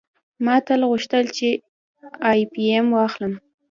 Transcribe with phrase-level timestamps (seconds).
[0.45, 1.47] ما تل غوښتل چې
[2.29, 3.33] آی بي ایم واخلم